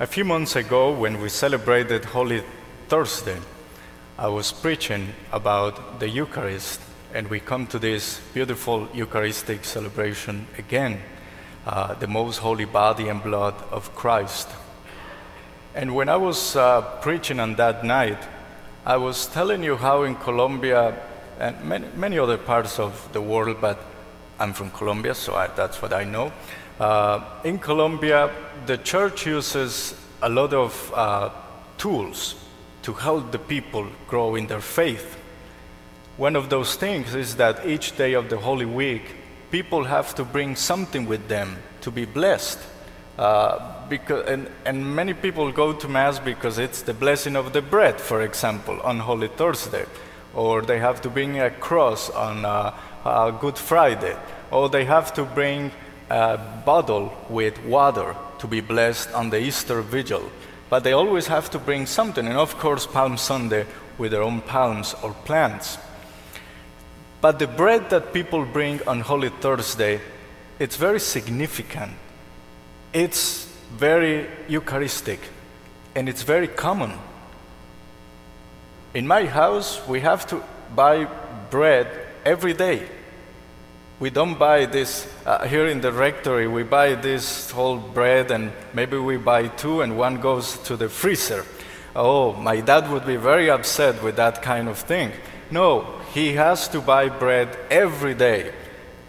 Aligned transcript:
A 0.00 0.06
few 0.06 0.24
months 0.24 0.54
ago, 0.54 0.92
when 0.92 1.20
we 1.20 1.28
celebrated 1.28 2.04
Holy 2.04 2.44
Thursday, 2.86 3.36
I 4.16 4.28
was 4.28 4.52
preaching 4.52 5.08
about 5.32 5.98
the 5.98 6.08
Eucharist, 6.08 6.80
and 7.12 7.26
we 7.26 7.40
come 7.40 7.66
to 7.66 7.80
this 7.80 8.20
beautiful 8.32 8.86
Eucharistic 8.94 9.64
celebration 9.64 10.46
again, 10.56 11.02
uh, 11.66 11.94
the 11.94 12.06
most 12.06 12.38
holy 12.38 12.64
body 12.64 13.08
and 13.08 13.20
blood 13.20 13.56
of 13.72 13.92
Christ. 13.96 14.48
And 15.74 15.96
when 15.96 16.08
I 16.08 16.16
was 16.16 16.54
uh, 16.54 16.82
preaching 17.00 17.40
on 17.40 17.56
that 17.56 17.84
night, 17.84 18.22
I 18.86 18.98
was 18.98 19.26
telling 19.26 19.64
you 19.64 19.74
how 19.74 20.04
in 20.04 20.14
Colombia 20.14 20.96
and 21.40 21.64
many, 21.64 21.88
many 21.96 22.20
other 22.20 22.38
parts 22.38 22.78
of 22.78 23.12
the 23.12 23.20
world, 23.20 23.56
but 23.60 23.80
I'm 24.38 24.52
from 24.52 24.70
Colombia, 24.70 25.16
so 25.16 25.34
I, 25.34 25.48
that's 25.48 25.82
what 25.82 25.92
I 25.92 26.04
know. 26.04 26.30
Uh, 26.78 27.24
in 27.42 27.58
Colombia, 27.58 28.30
the 28.66 28.78
church 28.78 29.26
uses 29.26 29.94
a 30.22 30.28
lot 30.28 30.54
of 30.54 30.92
uh, 30.94 31.30
tools 31.76 32.36
to 32.82 32.92
help 32.92 33.32
the 33.32 33.38
people 33.38 33.86
grow 34.06 34.36
in 34.36 34.46
their 34.46 34.60
faith. 34.60 35.16
One 36.16 36.36
of 36.36 36.50
those 36.50 36.76
things 36.76 37.14
is 37.14 37.36
that 37.36 37.66
each 37.66 37.96
day 37.96 38.14
of 38.14 38.28
the 38.28 38.38
Holy 38.38 38.64
Week, 38.64 39.02
people 39.50 39.84
have 39.84 40.14
to 40.16 40.24
bring 40.24 40.56
something 40.56 41.06
with 41.06 41.28
them 41.28 41.56
to 41.80 41.90
be 41.90 42.04
blessed. 42.04 42.58
Uh, 43.18 43.88
because, 43.88 44.28
and, 44.28 44.48
and 44.64 44.94
many 44.94 45.14
people 45.14 45.50
go 45.50 45.72
to 45.72 45.88
Mass 45.88 46.20
because 46.20 46.58
it's 46.58 46.82
the 46.82 46.94
blessing 46.94 47.34
of 47.34 47.52
the 47.52 47.62
bread, 47.62 48.00
for 48.00 48.22
example, 48.22 48.80
on 48.82 49.00
Holy 49.00 49.28
Thursday. 49.28 49.86
Or 50.34 50.62
they 50.62 50.78
have 50.78 51.00
to 51.02 51.10
bring 51.10 51.40
a 51.40 51.50
cross 51.50 52.10
on 52.10 52.44
uh, 52.44 52.76
uh, 53.04 53.30
Good 53.32 53.58
Friday. 53.58 54.16
Or 54.52 54.68
they 54.68 54.84
have 54.84 55.12
to 55.14 55.24
bring 55.24 55.72
a 56.10 56.38
bottle 56.64 57.12
with 57.28 57.58
water 57.64 58.16
to 58.38 58.46
be 58.46 58.60
blessed 58.60 59.12
on 59.12 59.30
the 59.30 59.40
Easter 59.40 59.82
Vigil. 59.82 60.30
But 60.70 60.84
they 60.84 60.92
always 60.92 61.26
have 61.26 61.50
to 61.50 61.58
bring 61.58 61.86
something, 61.86 62.26
and 62.26 62.36
of 62.36 62.58
course, 62.58 62.86
Palm 62.86 63.16
Sunday 63.16 63.66
with 63.96 64.12
their 64.12 64.22
own 64.22 64.40
palms 64.40 64.94
or 65.02 65.12
plants. 65.24 65.78
But 67.20 67.38
the 67.38 67.46
bread 67.46 67.90
that 67.90 68.12
people 68.12 68.44
bring 68.44 68.86
on 68.86 69.00
Holy 69.00 69.30
Thursday, 69.30 70.00
it's 70.58 70.76
very 70.76 71.00
significant. 71.00 71.92
It's 72.92 73.46
very 73.76 74.26
Eucharistic, 74.48 75.20
and 75.94 76.08
it's 76.08 76.22
very 76.22 76.48
common. 76.48 76.92
In 78.94 79.06
my 79.06 79.26
house, 79.26 79.86
we 79.86 80.00
have 80.00 80.26
to 80.28 80.42
buy 80.74 81.06
bread 81.50 81.88
every 82.24 82.54
day. 82.54 82.88
We 84.00 84.10
don't 84.10 84.38
buy 84.38 84.66
this, 84.66 85.12
uh, 85.26 85.44
here 85.48 85.66
in 85.66 85.80
the 85.80 85.90
rectory, 85.90 86.46
we 86.46 86.62
buy 86.62 86.94
this 86.94 87.50
whole 87.50 87.78
bread 87.78 88.30
and 88.30 88.52
maybe 88.72 88.96
we 88.96 89.16
buy 89.16 89.48
two 89.48 89.80
and 89.80 89.98
one 89.98 90.20
goes 90.20 90.56
to 90.58 90.76
the 90.76 90.88
freezer. 90.88 91.44
Oh, 91.96 92.32
my 92.34 92.60
dad 92.60 92.88
would 92.92 93.04
be 93.04 93.16
very 93.16 93.50
upset 93.50 94.00
with 94.00 94.14
that 94.14 94.40
kind 94.40 94.68
of 94.68 94.78
thing. 94.78 95.10
No, 95.50 95.98
he 96.14 96.34
has 96.34 96.68
to 96.68 96.80
buy 96.80 97.08
bread 97.08 97.58
every 97.70 98.14
day. 98.14 98.52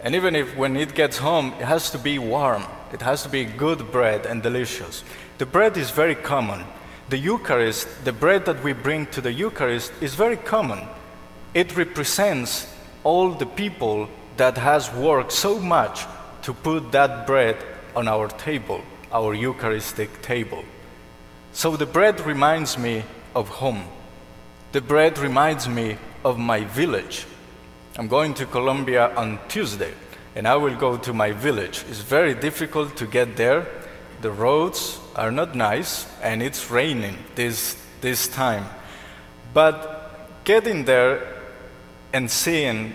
And 0.02 0.16
even 0.16 0.34
if 0.34 0.56
when 0.56 0.76
it 0.76 0.96
gets 0.96 1.18
home, 1.18 1.54
it 1.60 1.66
has 1.66 1.92
to 1.92 1.98
be 1.98 2.18
warm. 2.18 2.64
It 2.92 3.02
has 3.02 3.22
to 3.22 3.28
be 3.28 3.44
good 3.44 3.92
bread 3.92 4.26
and 4.26 4.42
delicious. 4.42 5.04
The 5.38 5.46
bread 5.46 5.76
is 5.76 5.92
very 5.92 6.16
common. 6.16 6.64
The 7.10 7.18
Eucharist, 7.18 8.04
the 8.04 8.12
bread 8.12 8.44
that 8.46 8.64
we 8.64 8.72
bring 8.72 9.06
to 9.12 9.20
the 9.20 9.32
Eucharist, 9.32 9.92
is 10.00 10.16
very 10.16 10.36
common. 10.36 10.80
It 11.54 11.76
represents 11.76 12.66
all 13.04 13.30
the 13.30 13.46
people 13.46 14.08
that 14.40 14.56
has 14.56 14.90
worked 14.94 15.32
so 15.32 15.58
much 15.58 16.06
to 16.40 16.54
put 16.54 16.92
that 16.92 17.26
bread 17.26 17.58
on 17.94 18.08
our 18.08 18.26
table, 18.26 18.80
our 19.12 19.34
Eucharistic 19.34 20.22
table. 20.22 20.64
So 21.52 21.76
the 21.76 21.84
bread 21.84 22.20
reminds 22.20 22.78
me 22.78 23.04
of 23.34 23.50
home. 23.50 23.84
The 24.72 24.80
bread 24.80 25.18
reminds 25.18 25.68
me 25.68 25.98
of 26.24 26.38
my 26.38 26.64
village. 26.64 27.26
I'm 27.98 28.08
going 28.08 28.32
to 28.34 28.46
Colombia 28.46 29.14
on 29.14 29.38
Tuesday, 29.48 29.92
and 30.34 30.48
I 30.48 30.56
will 30.56 30.76
go 30.76 30.96
to 30.96 31.12
my 31.12 31.32
village. 31.32 31.84
It's 31.90 32.00
very 32.00 32.32
difficult 32.32 32.96
to 32.96 33.06
get 33.06 33.36
there. 33.36 33.66
The 34.22 34.30
roads 34.30 34.98
are 35.16 35.30
not 35.30 35.54
nice, 35.54 36.06
and 36.22 36.42
it's 36.42 36.70
raining 36.70 37.18
this, 37.34 37.76
this 38.00 38.26
time. 38.26 38.64
But 39.52 40.44
getting 40.44 40.86
there 40.86 41.28
and 42.14 42.30
seeing 42.30 42.94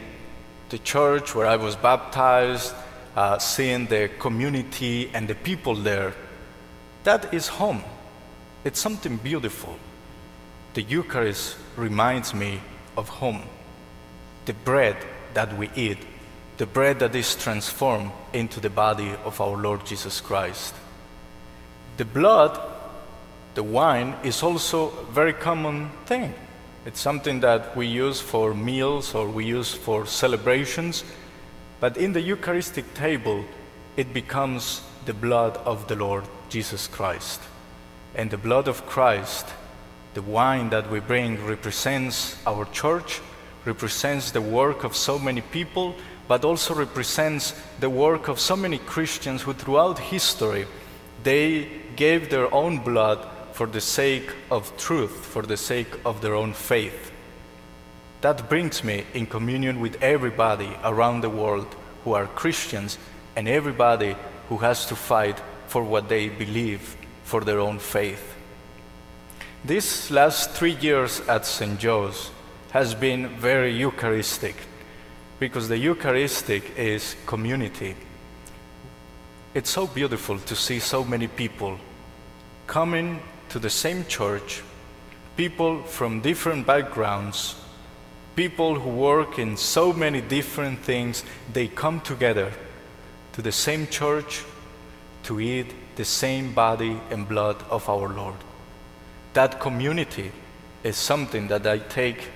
the 0.69 0.77
church 0.79 1.35
where 1.35 1.47
I 1.47 1.55
was 1.55 1.75
baptized, 1.75 2.73
uh, 3.15 3.37
seeing 3.37 3.87
the 3.87 4.09
community 4.19 5.09
and 5.13 5.27
the 5.27 5.35
people 5.35 5.75
there, 5.75 6.13
that 7.03 7.33
is 7.33 7.47
home. 7.47 7.83
It's 8.63 8.79
something 8.79 9.17
beautiful. 9.17 9.77
The 10.73 10.81
Eucharist 10.81 11.57
reminds 11.77 12.33
me 12.33 12.59
of 12.97 13.09
home. 13.09 13.43
The 14.45 14.53
bread 14.53 14.97
that 15.33 15.57
we 15.57 15.69
eat, 15.75 15.99
the 16.57 16.65
bread 16.65 16.99
that 16.99 17.15
is 17.15 17.35
transformed 17.35 18.11
into 18.33 18.59
the 18.59 18.69
body 18.69 19.13
of 19.23 19.39
our 19.39 19.57
Lord 19.57 19.85
Jesus 19.85 20.19
Christ. 20.21 20.73
The 21.97 22.05
blood, 22.05 22.59
the 23.53 23.63
wine, 23.63 24.15
is 24.23 24.41
also 24.43 24.89
a 24.89 25.11
very 25.11 25.33
common 25.33 25.91
thing. 26.05 26.33
It's 26.85 26.99
something 26.99 27.39
that 27.39 27.75
we 27.75 27.87
use 27.87 28.21
for 28.21 28.53
meals 28.53 29.15
or 29.15 29.27
we 29.27 29.45
use 29.45 29.73
for 29.73 30.05
celebrations. 30.05 31.03
But 31.79 31.97
in 31.97 32.13
the 32.13 32.21
Eucharistic 32.21 32.93
table, 32.93 33.43
it 33.97 34.13
becomes 34.13 34.83
the 35.05 35.13
blood 35.15 35.57
of 35.65 35.87
the 35.87 35.95
Lord 35.95 36.25
Jesus 36.49 36.85
Christ. 36.85 37.41
And 38.13 38.29
the 38.29 38.37
blood 38.37 38.67
of 38.67 38.85
Christ, 38.85 39.47
the 40.13 40.21
wine 40.21 40.69
that 40.69 40.91
we 40.91 40.99
bring, 40.99 41.43
represents 41.43 42.37
our 42.45 42.65
church, 42.65 43.19
represents 43.65 44.29
the 44.29 44.41
work 44.41 44.83
of 44.83 44.95
so 44.95 45.17
many 45.17 45.41
people, 45.41 45.95
but 46.27 46.45
also 46.45 46.75
represents 46.75 47.59
the 47.79 47.89
work 47.89 48.27
of 48.27 48.39
so 48.39 48.55
many 48.55 48.77
Christians 48.77 49.41
who, 49.41 49.53
throughout 49.53 49.97
history, 49.97 50.67
they 51.23 51.67
gave 51.95 52.29
their 52.29 52.53
own 52.53 52.77
blood 52.77 53.27
for 53.55 53.67
the 53.67 53.79
sake 53.79 54.35
of 54.51 54.75
truth, 54.75 55.15
for 55.15 55.41
the 55.41 55.55
sake 55.55 55.87
of 56.03 56.19
their 56.19 56.35
own 56.35 56.51
faith. 56.51 57.13
That 58.19 58.49
brings 58.49 58.83
me 58.83 59.05
in 59.13 59.27
communion 59.27 59.79
with 59.79 60.03
everybody 60.03 60.75
around 60.83 61.21
the 61.21 61.29
world 61.29 61.73
who 62.03 62.11
are 62.11 62.27
Christians 62.27 62.97
and 63.37 63.47
everybody 63.47 64.17
who 64.49 64.57
has 64.57 64.85
to 64.87 64.95
fight 64.97 65.41
for 65.67 65.85
what 65.85 66.09
they 66.09 66.27
believe, 66.27 66.97
for 67.23 67.45
their 67.45 67.61
own 67.61 67.79
faith. 67.79 68.35
These 69.63 70.11
last 70.11 70.51
three 70.51 70.75
years 70.75 71.21
at 71.21 71.45
St. 71.45 71.79
Joe's 71.79 72.31
has 72.71 72.93
been 72.93 73.39
very 73.39 73.71
Eucharistic 73.71 74.57
because 75.39 75.69
the 75.69 75.77
Eucharistic 75.77 76.77
is 76.77 77.15
community. 77.25 77.95
It's 79.53 79.69
so 79.69 79.87
beautiful 79.87 80.39
to 80.39 80.55
see 80.57 80.79
so 80.79 81.05
many 81.05 81.29
people 81.29 81.79
coming 82.67 83.21
to 83.55 83.59
the 83.59 83.69
same 83.69 84.03
church, 84.07 84.61
people 85.37 85.81
from 85.83 86.19
different 86.19 86.67
backgrounds, 86.67 87.55
people 88.35 88.77
who 88.77 88.89
work 88.89 89.39
in 89.39 89.55
so 89.55 89.93
many 89.93 90.19
different 90.19 90.77
things, 90.79 91.23
they 91.53 91.65
come 91.65 92.01
together 92.01 92.51
to 93.31 93.41
the 93.41 93.53
same 93.53 93.87
church 93.87 94.43
to 95.23 95.39
eat 95.39 95.73
the 95.95 96.03
same 96.03 96.53
body 96.53 96.99
and 97.09 97.29
blood 97.29 97.55
of 97.69 97.87
our 97.87 98.09
Lord. 98.09 98.35
That 99.31 99.61
community 99.61 100.33
is 100.83 100.97
something 100.97 101.47
that 101.47 101.65
I 101.65 101.77
take 101.77 102.27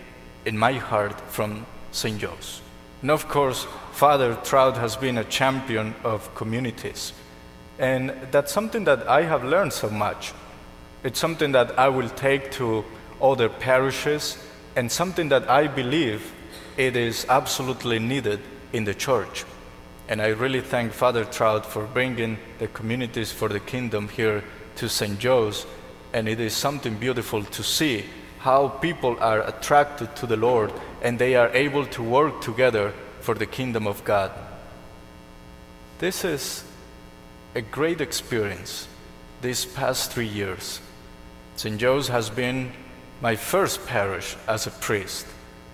in 0.45 0.57
my 0.57 0.71
heart 0.71 1.19
from 1.29 1.65
St. 1.91 2.17
Joe's. 2.17 2.61
And 3.01 3.11
of 3.11 3.27
course, 3.27 3.67
Father 3.91 4.35
Trout 4.45 4.77
has 4.77 4.95
been 4.95 5.17
a 5.17 5.25
champion 5.25 5.95
of 6.05 6.33
communities. 6.33 7.11
And 7.77 8.15
that's 8.31 8.53
something 8.53 8.85
that 8.85 9.05
I 9.09 9.23
have 9.23 9.43
learned 9.43 9.73
so 9.73 9.89
much. 9.89 10.31
It's 11.03 11.19
something 11.19 11.53
that 11.53 11.79
I 11.79 11.89
will 11.89 12.09
take 12.09 12.51
to 12.53 12.83
other 13.21 13.47
parishes 13.47 14.37
and 14.75 14.91
something 14.91 15.29
that 15.29 15.49
I 15.49 15.67
believe 15.67 16.31
it 16.77 16.95
is 16.95 17.25
absolutely 17.29 17.99
needed 17.99 18.39
in 18.73 18.83
the 18.83 18.93
church. 18.93 19.45
And 20.09 20.21
I 20.21 20.29
really 20.29 20.61
thank 20.61 20.91
Father 20.91 21.23
Trout 21.23 21.65
for 21.65 21.85
bringing 21.85 22.37
the 22.57 22.67
communities 22.67 23.31
for 23.31 23.47
the 23.47 23.59
kingdom 23.59 24.09
here 24.09 24.43
to 24.77 24.89
St. 24.89 25.19
Joe's. 25.19 25.65
And 26.13 26.27
it 26.27 26.39
is 26.39 26.53
something 26.53 26.95
beautiful 26.95 27.43
to 27.43 27.63
see 27.63 28.05
how 28.39 28.69
people 28.69 29.17
are 29.19 29.47
attracted 29.47 30.15
to 30.15 30.25
the 30.25 30.37
Lord 30.37 30.73
and 31.01 31.19
they 31.19 31.35
are 31.35 31.49
able 31.49 31.85
to 31.87 32.03
work 32.03 32.41
together 32.41 32.93
for 33.21 33.35
the 33.35 33.45
kingdom 33.45 33.85
of 33.85 34.03
God. 34.03 34.31
This 35.99 36.23
is 36.23 36.63
a 37.55 37.61
great 37.61 38.01
experience 38.01 38.87
these 39.41 39.65
past 39.65 40.11
three 40.11 40.27
years. 40.27 40.79
St. 41.59 41.77
Joe's 41.77 42.07
has 42.07 42.29
been 42.29 42.71
my 43.19 43.35
first 43.35 43.85
parish 43.85 44.37
as 44.47 44.65
a 44.65 44.71
priest. 44.71 45.25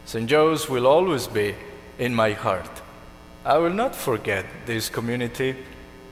St. 0.05 0.27
Joe's 0.27 0.67
will 0.67 0.87
always 0.87 1.27
be 1.27 1.53
in 1.99 2.15
my 2.15 2.31
heart. 2.31 2.81
I 3.45 3.59
will 3.59 3.69
not 3.69 3.95
forget 3.95 4.47
this 4.65 4.89
community 4.89 5.55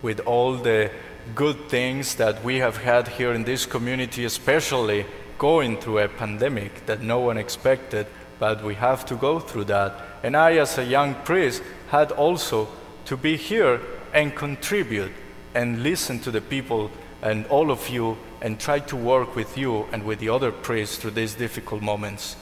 with 0.03 0.19
all 0.27 0.53
the 0.53 0.91
good 1.33 1.69
things 1.69 2.13
that 2.17 2.43
we 2.43 2.57
have 2.57 2.77
had 2.77 3.07
here 3.07 3.33
in 3.33 3.45
this 3.45 3.65
community, 3.65 4.25
especially 4.25 5.07
going 5.39 5.77
through 5.77 5.97
a 5.97 6.07
pandemic 6.07 6.85
that 6.85 7.01
no 7.01 7.21
one 7.21 7.39
expected, 7.39 8.05
but 8.37 8.63
we 8.63 8.75
have 8.75 9.07
to 9.07 9.15
go 9.15 9.39
through 9.39 9.63
that. 9.63 9.99
And 10.21 10.37
I, 10.37 10.57
as 10.57 10.77
a 10.77 10.85
young 10.85 11.15
priest, 11.25 11.63
had 11.87 12.11
also 12.11 12.67
to 13.05 13.17
be 13.17 13.37
here 13.37 13.81
and 14.13 14.35
contribute 14.35 15.13
and 15.55 15.81
listen 15.81 16.19
to 16.19 16.29
the 16.29 16.41
people 16.41 16.91
and 17.23 17.47
all 17.47 17.71
of 17.71 17.89
you 17.89 18.17
and 18.43 18.59
try 18.59 18.77
to 18.77 18.95
work 18.97 19.35
with 19.35 19.57
you 19.57 19.87
and 19.93 20.03
with 20.03 20.19
the 20.19 20.27
other 20.27 20.51
priests 20.51 20.97
through 20.97 21.11
these 21.11 21.33
difficult 21.33 21.81
moments. 21.81 22.35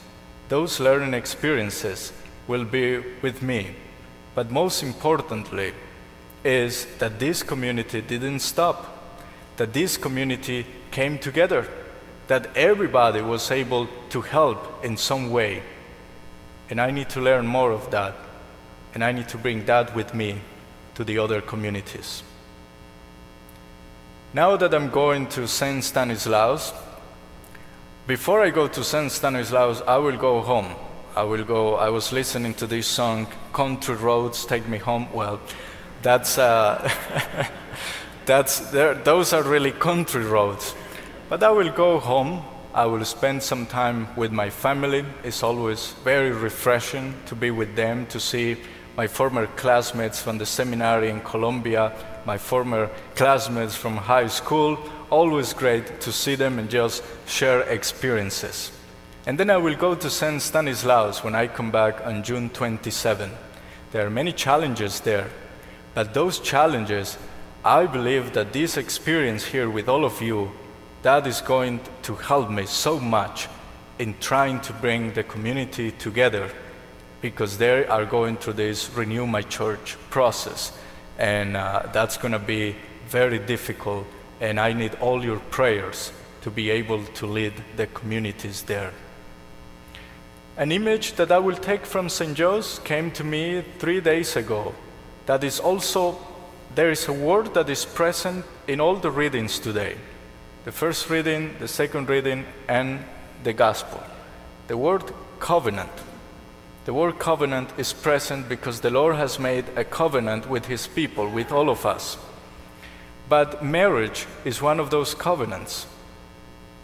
Those 0.48 0.80
learning 0.80 1.14
experiences 1.14 2.12
will 2.48 2.64
be 2.64 2.98
with 3.22 3.40
me. 3.40 3.76
But 4.34 4.50
most 4.50 4.82
importantly, 4.82 5.72
is 6.44 6.86
that 6.98 7.20
this 7.20 7.44
community 7.44 8.00
didn't 8.00 8.40
stop, 8.40 9.16
that 9.56 9.72
this 9.72 9.96
community 9.96 10.66
came 10.90 11.18
together, 11.18 11.68
that 12.26 12.56
everybody 12.56 13.22
was 13.22 13.50
able 13.52 13.86
to 14.08 14.22
help 14.22 14.84
in 14.84 14.96
some 14.96 15.30
way. 15.30 15.62
And 16.68 16.80
I 16.80 16.90
need 16.90 17.10
to 17.10 17.20
learn 17.20 17.46
more 17.46 17.70
of 17.70 17.92
that, 17.92 18.16
and 18.92 19.04
I 19.04 19.12
need 19.12 19.28
to 19.28 19.38
bring 19.38 19.66
that 19.66 19.94
with 19.94 20.14
me 20.14 20.40
to 20.96 21.04
the 21.04 21.18
other 21.18 21.40
communities. 21.40 22.24
Now 24.34 24.56
that 24.56 24.72
I'm 24.72 24.88
going 24.88 25.26
to 25.26 25.46
St. 25.46 25.84
Stanislaus, 25.84 26.72
before 28.06 28.40
I 28.40 28.48
go 28.48 28.66
to 28.66 28.82
St. 28.82 29.12
Stanislaus, 29.12 29.82
I 29.82 29.98
will 29.98 30.16
go 30.16 30.40
home. 30.40 30.74
I 31.14 31.22
will 31.24 31.44
go, 31.44 31.74
I 31.74 31.90
was 31.90 32.14
listening 32.14 32.54
to 32.54 32.66
this 32.66 32.86
song, 32.86 33.26
Country 33.52 33.94
Roads 33.94 34.46
Take 34.46 34.66
Me 34.66 34.78
Home. 34.78 35.06
Well, 35.12 35.38
that's, 36.00 36.38
uh, 36.38 36.90
that's 38.24 38.60
those 38.70 39.34
are 39.34 39.42
really 39.42 39.70
country 39.70 40.24
roads. 40.24 40.74
But 41.28 41.42
I 41.42 41.50
will 41.50 41.70
go 41.70 41.98
home. 41.98 42.42
I 42.72 42.86
will 42.86 43.04
spend 43.04 43.42
some 43.42 43.66
time 43.66 44.08
with 44.16 44.32
my 44.32 44.48
family. 44.48 45.04
It's 45.24 45.42
always 45.42 45.92
very 46.04 46.30
refreshing 46.30 47.12
to 47.26 47.34
be 47.34 47.50
with 47.50 47.76
them, 47.76 48.06
to 48.06 48.18
see 48.18 48.56
my 48.96 49.06
former 49.06 49.46
classmates 49.46 50.20
from 50.20 50.38
the 50.38 50.46
seminary 50.46 51.08
in 51.08 51.20
Colombia, 51.20 51.92
my 52.26 52.36
former 52.36 52.90
classmates 53.14 53.74
from 53.74 53.96
high 53.96 54.26
school. 54.26 54.78
Always 55.08 55.52
great 55.52 56.00
to 56.02 56.12
see 56.12 56.34
them 56.34 56.58
and 56.58 56.68
just 56.68 57.02
share 57.26 57.62
experiences. 57.62 58.70
And 59.26 59.38
then 59.38 59.50
I 59.50 59.56
will 59.56 59.76
go 59.76 59.94
to 59.94 60.10
St. 60.10 60.42
Stanislaus 60.42 61.24
when 61.24 61.34
I 61.34 61.46
come 61.46 61.70
back 61.70 62.04
on 62.06 62.22
June 62.22 62.50
27. 62.50 63.30
There 63.92 64.06
are 64.06 64.10
many 64.10 64.32
challenges 64.32 65.00
there, 65.00 65.30
but 65.94 66.12
those 66.12 66.38
challenges, 66.38 67.18
I 67.64 67.86
believe 67.86 68.32
that 68.32 68.52
this 68.52 68.76
experience 68.76 69.44
here 69.44 69.70
with 69.70 69.88
all 69.88 70.04
of 70.04 70.20
you, 70.20 70.50
that 71.02 71.26
is 71.26 71.40
going 71.40 71.80
to 72.02 72.14
help 72.14 72.50
me 72.50 72.66
so 72.66 72.98
much 72.98 73.48
in 73.98 74.14
trying 74.18 74.60
to 74.62 74.72
bring 74.72 75.12
the 75.12 75.22
community 75.22 75.92
together 75.92 76.50
because 77.22 77.56
they 77.56 77.86
are 77.86 78.04
going 78.04 78.36
through 78.36 78.52
this 78.52 78.90
renew 78.90 79.26
my 79.26 79.40
church 79.40 79.96
process 80.10 80.72
and 81.18 81.56
uh, 81.56 81.88
that's 81.92 82.18
going 82.18 82.32
to 82.32 82.38
be 82.38 82.76
very 83.06 83.38
difficult 83.38 84.06
and 84.40 84.60
i 84.60 84.72
need 84.72 84.94
all 84.96 85.24
your 85.24 85.38
prayers 85.50 86.12
to 86.42 86.50
be 86.50 86.68
able 86.68 87.02
to 87.14 87.26
lead 87.26 87.54
the 87.76 87.86
communities 87.86 88.62
there 88.64 88.92
an 90.58 90.70
image 90.70 91.14
that 91.14 91.32
i 91.32 91.38
will 91.38 91.56
take 91.56 91.86
from 91.86 92.08
st 92.08 92.36
joe's 92.36 92.80
came 92.80 93.10
to 93.10 93.24
me 93.24 93.64
three 93.78 94.00
days 94.00 94.36
ago 94.36 94.74
that 95.26 95.44
is 95.44 95.60
also, 95.60 96.18
there 96.74 96.90
is 96.90 97.06
a 97.06 97.12
word 97.12 97.54
that 97.54 97.70
is 97.70 97.84
present 97.84 98.44
in 98.66 98.80
all 98.80 98.96
the 98.96 99.10
readings 99.10 99.58
today 99.58 99.96
the 100.64 100.72
first 100.72 101.10
reading, 101.10 101.56
the 101.58 101.66
second 101.66 102.08
reading, 102.08 102.44
and 102.68 103.04
the 103.42 103.52
gospel. 103.52 104.00
The 104.68 104.76
word 104.76 105.12
covenant. 105.40 105.90
The 106.84 106.92
word 106.92 107.20
covenant 107.20 107.70
is 107.78 107.92
present 107.92 108.48
because 108.48 108.80
the 108.80 108.90
Lord 108.90 109.14
has 109.14 109.38
made 109.38 109.66
a 109.76 109.84
covenant 109.84 110.50
with 110.50 110.66
his 110.66 110.88
people, 110.88 111.28
with 111.28 111.52
all 111.52 111.70
of 111.70 111.86
us. 111.86 112.18
But 113.28 113.64
marriage 113.64 114.26
is 114.44 114.60
one 114.60 114.80
of 114.80 114.90
those 114.90 115.14
covenants. 115.14 115.86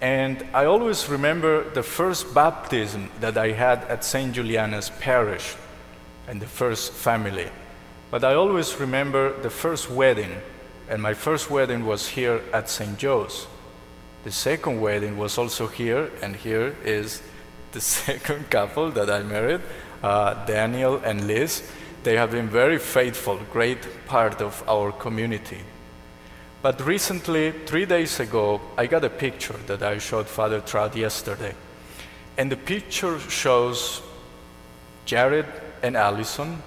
And 0.00 0.46
I 0.54 0.66
always 0.66 1.08
remember 1.08 1.68
the 1.70 1.82
first 1.82 2.32
baptism 2.32 3.10
that 3.18 3.36
I 3.36 3.50
had 3.50 3.82
at 3.84 4.04
St. 4.04 4.32
Juliana's 4.32 4.90
parish 5.00 5.56
and 6.28 6.40
the 6.40 6.46
first 6.46 6.92
family. 6.92 7.48
But 8.12 8.22
I 8.22 8.34
always 8.34 8.78
remember 8.78 9.36
the 9.42 9.50
first 9.50 9.90
wedding, 9.90 10.36
and 10.88 11.02
my 11.02 11.14
first 11.14 11.50
wedding 11.50 11.84
was 11.84 12.08
here 12.08 12.40
at 12.52 12.70
St. 12.70 12.96
Joe's. 12.96 13.48
The 14.22 14.30
second 14.30 14.80
wedding 14.80 15.18
was 15.18 15.36
also 15.36 15.66
here, 15.66 16.10
and 16.22 16.36
here 16.36 16.76
is 16.84 17.20
the 17.72 17.80
second 17.80 18.50
couple 18.50 18.92
that 18.92 19.10
I 19.10 19.22
married, 19.22 19.60
uh, 20.02 20.44
Daniel 20.46 20.96
and 21.04 21.26
Liz. 21.26 21.62
They 22.02 22.16
have 22.16 22.30
been 22.30 22.48
very 22.48 22.78
faithful, 22.78 23.38
great 23.52 24.06
part 24.06 24.40
of 24.40 24.62
our 24.68 24.92
community. 24.92 25.60
But 26.62 26.84
recently, 26.84 27.52
three 27.66 27.84
days 27.84 28.18
ago, 28.20 28.60
I 28.76 28.86
got 28.86 29.04
a 29.04 29.10
picture 29.10 29.56
that 29.66 29.82
I 29.82 29.98
showed 29.98 30.26
Father 30.26 30.60
Trout 30.60 30.96
yesterday. 30.96 31.54
And 32.36 32.50
the 32.50 32.56
picture 32.56 33.18
shows 33.18 34.02
Jared 35.04 35.46
and 35.82 35.96
Allison 35.96 36.62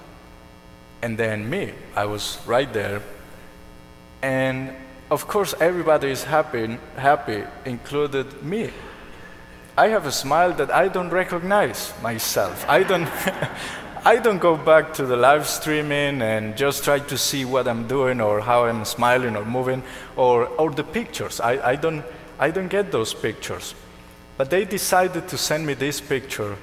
and 1.02 1.18
then 1.18 1.48
me. 1.48 1.72
I 1.96 2.06
was 2.06 2.38
right 2.46 2.72
there. 2.72 3.02
And 4.22 4.74
of 5.10 5.26
course, 5.28 5.54
everybody 5.60 6.10
is 6.10 6.24
happy, 6.24 6.78
happy, 6.96 7.44
included 7.66 8.42
me. 8.42 8.70
I 9.76 9.88
have 9.88 10.04
a 10.04 10.12
smile 10.12 10.52
that 10.54 10.70
I 10.70 10.88
don't 10.88 11.08
recognize 11.08 11.94
myself. 12.02 12.68
I 12.68 12.82
don't, 12.82 13.08
I 14.04 14.16
don't 14.16 14.38
go 14.38 14.54
back 14.54 14.92
to 14.94 15.06
the 15.06 15.16
live 15.16 15.46
streaming 15.46 16.20
and 16.20 16.54
just 16.58 16.84
try 16.84 16.98
to 16.98 17.16
see 17.16 17.46
what 17.46 17.66
I'm 17.66 17.88
doing 17.88 18.20
or 18.20 18.40
how 18.40 18.66
I'm 18.66 18.84
smiling 18.84 19.34
or 19.34 19.46
moving 19.46 19.82
or, 20.14 20.46
or 20.46 20.70
the 20.70 20.84
pictures. 20.84 21.40
I, 21.40 21.70
I, 21.70 21.76
don't, 21.76 22.04
I 22.38 22.50
don't 22.50 22.68
get 22.68 22.92
those 22.92 23.14
pictures. 23.14 23.74
But 24.36 24.50
they 24.50 24.66
decided 24.66 25.28
to 25.28 25.38
send 25.38 25.66
me 25.66 25.72
this 25.72 26.02
picture, 26.02 26.56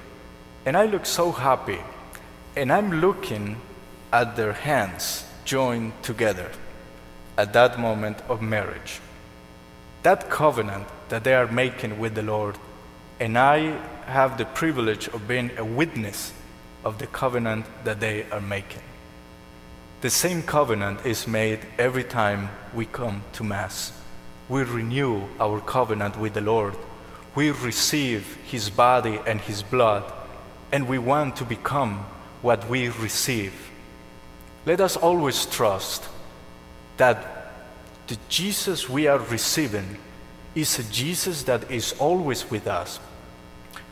and 0.65 0.77
I 0.77 0.85
look 0.85 1.07
so 1.07 1.31
happy. 1.31 1.79
And 2.55 2.71
I'm 2.71 3.01
looking 3.01 3.57
at 4.13 4.35
their 4.35 4.53
hands 4.53 5.25
joined 5.45 5.93
together 6.03 6.51
at 7.39 7.53
that 7.53 7.79
moment 7.79 8.21
of 8.29 8.43
marriage. 8.43 9.01
That 10.03 10.29
covenant 10.29 10.87
that 11.09 11.23
they 11.23 11.33
are 11.33 11.47
making 11.47 11.99
with 11.99 12.13
the 12.13 12.21
Lord, 12.21 12.55
and 13.19 13.37
I 13.37 13.77
have 14.05 14.37
the 14.37 14.45
privilege 14.45 15.07
of 15.09 15.27
being 15.27 15.51
a 15.57 15.65
witness 15.65 16.33
of 16.85 16.97
the 16.97 17.07
covenant 17.07 17.65
that 17.83 17.99
they 17.99 18.23
are 18.31 18.41
making. 18.41 18.81
The 20.01 20.09
same 20.09 20.41
covenant 20.41 21.05
is 21.05 21.27
made 21.27 21.59
every 21.77 22.05
time 22.05 22.49
we 22.73 22.85
come 22.85 23.23
to 23.33 23.43
Mass. 23.43 23.91
We 24.47 24.63
renew 24.63 25.23
our 25.39 25.59
covenant 25.59 26.17
with 26.17 26.33
the 26.33 26.41
Lord. 26.41 26.75
We 27.35 27.51
receive 27.51 28.37
His 28.45 28.69
body 28.69 29.19
and 29.27 29.41
His 29.41 29.61
blood, 29.61 30.03
and 30.71 30.87
we 30.87 30.97
want 30.97 31.35
to 31.37 31.43
become 31.43 32.05
what 32.41 32.69
we 32.69 32.87
receive. 32.87 33.53
Let 34.65 34.79
us 34.79 34.95
always 34.95 35.45
trust 35.45 36.07
that 36.95 37.51
the 38.07 38.17
Jesus 38.29 38.87
we 38.89 39.07
are 39.07 39.19
receiving 39.19 39.97
is 40.55 40.79
a 40.79 40.83
Jesus 40.83 41.43
that 41.43 41.69
is 41.69 41.93
always 41.99 42.49
with 42.49 42.65
us. 42.65 42.99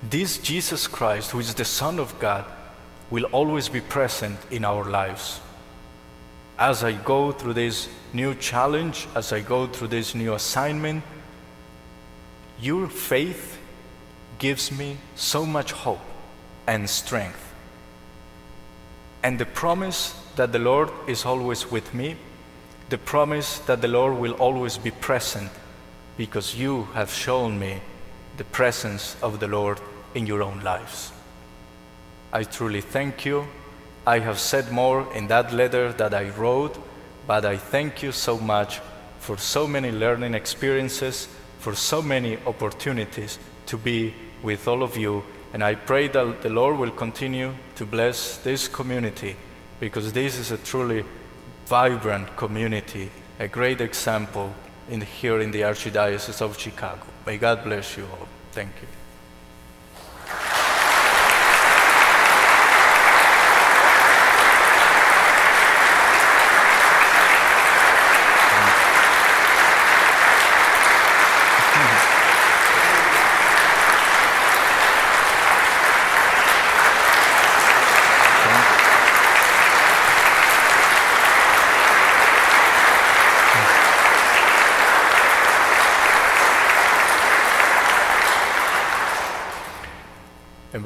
This 0.04 0.38
Jesus 0.38 0.88
Christ, 0.88 1.32
who 1.32 1.40
is 1.40 1.54
the 1.54 1.66
Son 1.66 2.00
of 2.00 2.18
God, 2.20 2.46
will 3.10 3.26
always 3.26 3.70
be 3.70 3.82
present 3.82 4.38
in 4.52 4.64
our 4.66 4.86
lives. 4.86 5.40
As 6.60 6.84
I 6.84 6.94
go 6.94 7.32
through 7.32 7.54
this 7.54 7.88
new 8.14 8.36
challenge, 8.36 9.08
as 9.16 9.32
I 9.32 9.42
go 9.42 9.68
through 9.68 9.90
this 9.90 10.14
new 10.14 10.34
assignment, 10.34 11.04
your 12.60 12.88
faith 12.88 13.58
gives 14.40 14.72
me 14.72 14.98
so 15.16 15.46
much 15.46 15.72
hope 15.72 16.02
and 16.68 16.90
strength. 16.90 17.54
And 19.24 19.40
the 19.40 19.46
promise 19.46 20.16
that 20.36 20.52
the 20.52 20.60
Lord 20.60 20.90
is 21.08 21.26
always 21.26 21.72
with 21.72 21.94
me, 21.94 22.18
the 22.90 22.98
promise 22.98 23.60
that 23.60 23.82
the 23.82 23.88
Lord 23.88 24.18
will 24.18 24.34
always 24.34 24.78
be 24.78 24.92
present 24.92 25.50
because 26.18 26.56
you 26.56 26.84
have 26.94 27.12
shown 27.12 27.60
me 27.60 27.82
the 28.38 28.44
presence 28.44 29.16
of 29.22 29.40
the 29.40 29.48
Lord 29.48 29.82
in 30.14 30.26
your 30.26 30.44
own 30.44 30.62
lives. 30.62 31.12
I 32.32 32.44
truly 32.44 32.82
thank 32.82 33.26
you. 33.26 33.48
I 34.06 34.20
have 34.20 34.40
said 34.40 34.72
more 34.72 35.12
in 35.14 35.28
that 35.28 35.52
letter 35.52 35.92
that 35.94 36.14
I 36.14 36.30
wrote, 36.30 36.78
but 37.26 37.46
I 37.46 37.58
thank 37.58 38.04
you 38.04 38.12
so 38.12 38.38
much 38.38 38.80
for 39.20 39.38
so 39.38 39.68
many 39.68 39.92
learning 39.92 40.34
experiences, 40.34 41.28
for 41.60 41.76
so 41.76 42.02
many 42.02 42.38
opportunities 42.46 43.40
to 43.66 43.78
be 43.78 44.14
with 44.44 44.68
all 44.68 44.84
of 44.84 44.96
you. 44.96 45.24
And 45.54 45.64
I 45.64 45.76
pray 45.76 46.08
that 46.10 46.42
the 46.42 46.50
Lord 46.50 46.78
will 46.78 46.92
continue 46.92 47.54
to 47.76 47.86
bless 47.86 48.38
this 48.38 48.68
community 48.68 49.36
because 49.80 50.14
this 50.14 50.38
is 50.38 50.52
a 50.52 50.58
truly 50.58 51.04
vibrant 51.66 52.36
community, 52.38 53.10
a 53.40 53.48
great 53.48 53.82
example 53.82 54.54
in, 54.90 55.02
here 55.02 55.42
in 55.42 55.52
the 55.52 55.62
Archdiocese 55.62 56.42
of 56.42 56.58
Chicago. 56.58 57.17
May 57.28 57.38
God 57.38 57.66
bless 57.66 57.98
you 57.98 58.06
all. 58.06 58.26
Thank 58.54 58.72
you. 58.82 59.07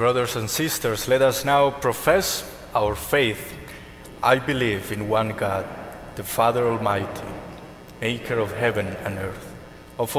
Brothers 0.01 0.35
and 0.35 0.49
sisters, 0.49 1.07
let 1.07 1.21
us 1.21 1.45
now 1.45 1.69
profess 1.69 2.43
our 2.73 2.95
faith. 2.95 3.53
I 4.23 4.39
believe 4.39 4.91
in 4.91 5.07
one 5.07 5.29
God, 5.37 5.63
the 6.15 6.23
Father 6.23 6.67
Almighty, 6.67 7.27
maker 8.01 8.39
of 8.39 8.51
heaven 8.51 8.87
and 9.05 9.19
earth 9.19 9.50